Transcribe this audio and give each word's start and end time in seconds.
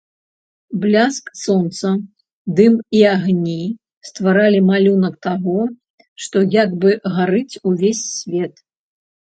Бляск 0.85 1.25
сонца, 1.41 1.91
дым 2.61 2.73
і 3.01 3.05
агні 3.15 3.59
стваралі 4.11 4.59
малюнак 4.73 5.15
таго, 5.29 5.61
што 6.27 6.37
як 6.61 6.69
бы 6.85 6.89
гарыць 7.17 7.61
увесь 7.73 8.03
свет. 8.19 8.53